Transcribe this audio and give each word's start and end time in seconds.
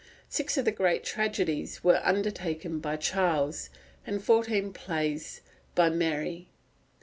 Six 0.29 0.57
of 0.57 0.65
the 0.65 0.71
great 0.71 1.03
tragedies 1.03 1.83
were 1.83 2.01
undertaken 2.03 2.79
by 2.79 2.95
Charles, 2.97 3.69
and 4.03 4.19
fourteen 4.23 4.63
other 4.63 4.73
plays 4.73 5.41
by 5.75 5.91
Mary. 5.91 6.49